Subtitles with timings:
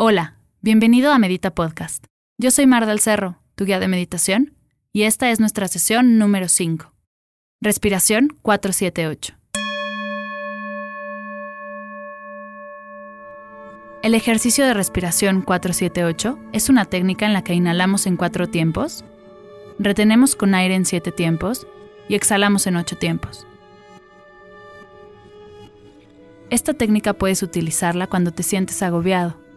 [0.00, 2.04] Hola, bienvenido a Medita Podcast.
[2.40, 4.54] Yo soy Mar del Cerro, tu guía de meditación,
[4.92, 6.92] y esta es nuestra sesión número 5.
[7.60, 9.34] Respiración 478.
[14.04, 19.04] El ejercicio de respiración 478 es una técnica en la que inhalamos en cuatro tiempos,
[19.80, 21.66] retenemos con aire en siete tiempos
[22.08, 23.48] y exhalamos en ocho tiempos.
[26.50, 29.47] Esta técnica puedes utilizarla cuando te sientes agobiado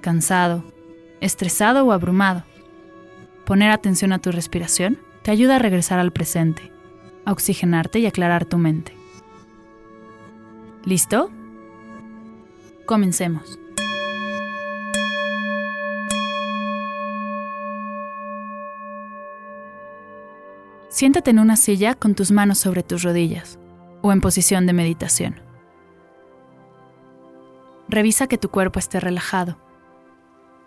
[0.00, 0.64] cansado,
[1.20, 2.42] estresado o abrumado.
[3.44, 6.72] Poner atención a tu respiración te ayuda a regresar al presente,
[7.24, 8.94] a oxigenarte y aclarar tu mente.
[10.84, 11.30] ¿Listo?
[12.86, 13.58] Comencemos.
[20.88, 23.58] Siéntate en una silla con tus manos sobre tus rodillas
[24.02, 25.40] o en posición de meditación.
[27.88, 29.58] Revisa que tu cuerpo esté relajado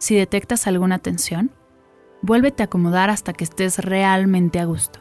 [0.04, 1.50] si detectas alguna tensión,
[2.22, 5.00] vuélvete a acomodar hasta que estés realmente a gusto.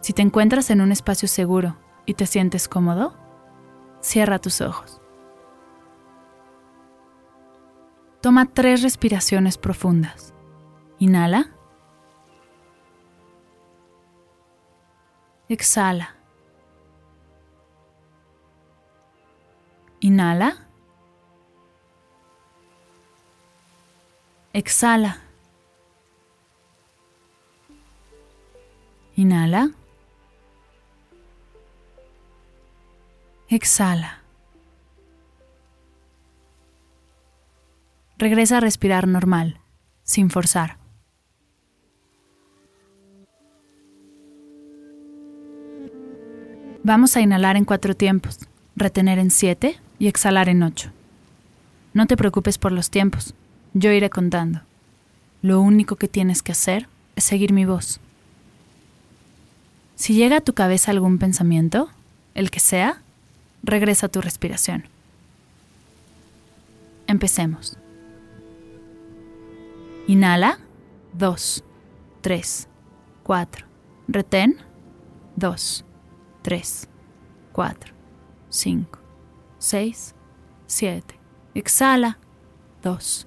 [0.00, 3.16] Si te encuentras en un espacio seguro y te sientes cómodo,
[4.00, 5.02] cierra tus ojos.
[8.20, 10.32] Toma tres respiraciones profundas.
[11.00, 11.50] Inhala.
[15.48, 16.14] Exhala.
[19.98, 20.68] Inhala.
[24.54, 25.16] Exhala.
[29.16, 29.70] Inhala.
[33.48, 34.18] Exhala.
[38.18, 39.60] Regresa a respirar normal,
[40.04, 40.78] sin forzar.
[46.84, 48.38] Vamos a inhalar en cuatro tiempos,
[48.76, 50.90] retener en siete y exhalar en ocho.
[51.94, 53.34] No te preocupes por los tiempos,
[53.74, 54.60] yo iré contando.
[55.40, 58.00] Lo único que tienes que hacer es seguir mi voz.
[59.96, 61.90] Si llega a tu cabeza algún pensamiento,
[62.34, 63.00] el que sea,
[63.62, 64.84] regresa a tu respiración.
[67.06, 67.76] Empecemos.
[70.06, 70.58] Inhala.
[71.14, 71.62] 2,
[72.22, 72.68] 3,
[73.22, 73.66] 4.
[74.08, 74.56] Retén.
[75.36, 75.84] 2,
[76.42, 76.88] 3,
[77.52, 77.92] 4,
[78.50, 78.98] 5,
[79.58, 80.14] 6,
[80.66, 81.14] 7.
[81.54, 82.18] Exhala.
[82.82, 83.26] 2,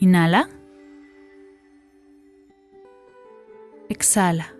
[0.00, 0.48] Inhala.
[3.88, 4.54] Exhala.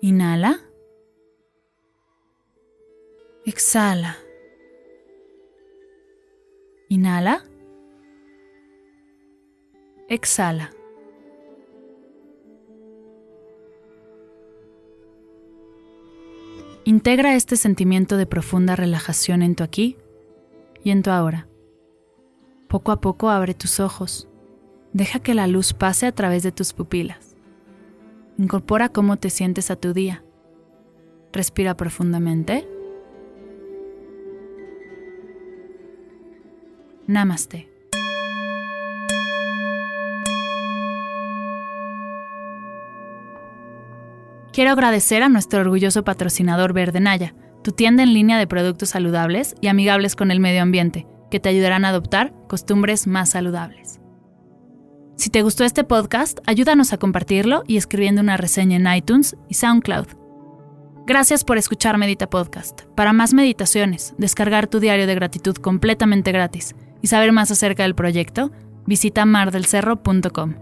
[0.00, 0.60] Inhala.
[3.44, 4.16] Exhala.
[6.88, 7.42] Inhala.
[10.08, 10.70] Exhala.
[16.86, 19.98] Integra este sentimiento de profunda relajación en tu aquí
[20.82, 21.47] y en tu ahora.
[22.68, 24.28] Poco a poco abre tus ojos.
[24.92, 27.34] Deja que la luz pase a través de tus pupilas.
[28.36, 30.22] Incorpora cómo te sientes a tu día.
[31.32, 32.68] Respira profundamente.
[37.06, 37.70] Namaste.
[44.52, 49.54] Quiero agradecer a nuestro orgulloso patrocinador Verde Naya, tu tienda en línea de productos saludables
[49.62, 54.00] y amigables con el medio ambiente que te ayudarán a adoptar costumbres más saludables.
[55.16, 59.54] Si te gustó este podcast, ayúdanos a compartirlo y escribiendo una reseña en iTunes y
[59.54, 60.06] SoundCloud.
[61.06, 62.82] Gracias por escuchar Medita Podcast.
[62.94, 67.94] Para más meditaciones, descargar tu diario de gratitud completamente gratis y saber más acerca del
[67.94, 68.52] proyecto,
[68.86, 70.54] visita mardelcerro.com.